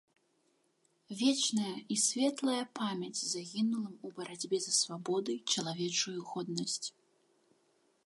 Вечная 1.19 1.73
і 1.95 1.97
светлая 2.05 2.63
памяць 2.81 3.23
загінулым 3.35 3.95
у 4.09 4.13
барацьбе 4.19 4.57
за 4.67 4.71
свабоду 4.81 5.29
й 5.39 5.57
чалавечую 5.57 6.19
годнасць. 6.33 6.85